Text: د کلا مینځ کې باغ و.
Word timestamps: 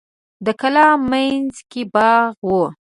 د 0.45 0.47
کلا 0.61 0.87
مینځ 1.09 1.55
کې 1.71 1.81
باغ 1.93 2.33
و. 2.47 2.51